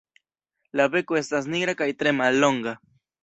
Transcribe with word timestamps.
La 0.79 0.87
beko 0.95 1.19
estas 1.19 1.49
nigra 1.55 1.77
kaj 1.83 1.89
tre 2.01 2.15
mallonga. 2.23 2.75